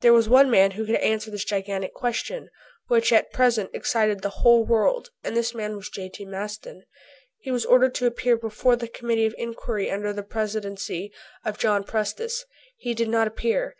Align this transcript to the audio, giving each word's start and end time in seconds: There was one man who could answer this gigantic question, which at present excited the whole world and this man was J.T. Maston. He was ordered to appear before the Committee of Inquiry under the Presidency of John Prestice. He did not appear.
There 0.00 0.12
was 0.12 0.28
one 0.28 0.50
man 0.50 0.72
who 0.72 0.84
could 0.84 0.96
answer 0.96 1.30
this 1.30 1.44
gigantic 1.44 1.94
question, 1.94 2.50
which 2.88 3.12
at 3.12 3.32
present 3.32 3.70
excited 3.72 4.20
the 4.20 4.38
whole 4.42 4.64
world 4.66 5.10
and 5.22 5.36
this 5.36 5.54
man 5.54 5.76
was 5.76 5.88
J.T. 5.88 6.24
Maston. 6.24 6.82
He 7.38 7.52
was 7.52 7.64
ordered 7.64 7.94
to 7.94 8.06
appear 8.06 8.36
before 8.36 8.74
the 8.74 8.88
Committee 8.88 9.26
of 9.26 9.36
Inquiry 9.38 9.88
under 9.88 10.12
the 10.12 10.24
Presidency 10.24 11.12
of 11.44 11.58
John 11.58 11.84
Prestice. 11.84 12.44
He 12.76 12.92
did 12.92 13.08
not 13.08 13.28
appear. 13.28 13.76